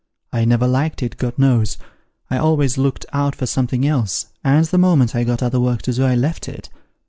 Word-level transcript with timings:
I 0.33 0.45
never 0.45 0.65
liked 0.67 1.03
it, 1.03 1.17
God 1.17 1.37
knows; 1.37 1.77
I 2.31 2.39
always 2.39 2.75
looked 2.75 3.05
out 3.13 3.35
for 3.35 3.45
something 3.45 3.85
else, 3.85 4.25
and 4.43 4.65
the 4.65 4.79
moment 4.79 5.15
I 5.15 5.23
got 5.23 5.43
other 5.43 5.59
work 5.59 5.83
to 5.83 5.93
do, 5.93 6.03
I 6.03 6.15
left 6.15 6.49
it. 6.49 6.71